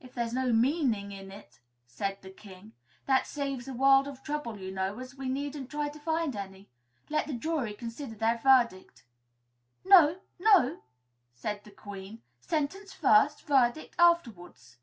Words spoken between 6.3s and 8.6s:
any. Let the jury consider their